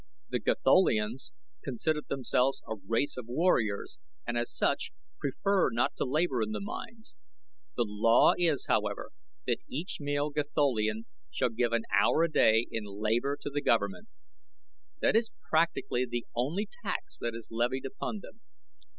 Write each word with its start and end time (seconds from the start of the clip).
The 0.29 0.39
Gatholians 0.39 1.29
consider 1.63 2.01
themselves 2.01 2.63
a 2.67 2.73
race 2.87 3.17
of 3.17 3.27
warriors 3.27 3.99
and 4.25 4.35
as 4.35 4.51
such 4.51 4.91
prefer 5.19 5.69
not 5.69 5.95
to 5.97 6.05
labor 6.05 6.41
in 6.41 6.53
the 6.53 6.59
mines. 6.59 7.15
The 7.77 7.85
law 7.87 8.33
is, 8.35 8.65
however, 8.65 9.11
that 9.45 9.59
each 9.67 9.97
male 9.99 10.31
Gatholian 10.31 11.05
shall 11.29 11.49
give 11.49 11.71
an 11.71 11.83
hour 11.93 12.23
a 12.23 12.31
day 12.31 12.65
in 12.71 12.83
labor 12.85 13.37
to 13.43 13.51
the 13.51 13.61
government. 13.61 14.07
That 15.01 15.15
is 15.15 15.29
practically 15.51 16.07
the 16.07 16.25
only 16.33 16.67
tax 16.83 17.19
that 17.19 17.35
is 17.35 17.49
levied 17.51 17.85
upon 17.85 18.21
them. 18.21 18.41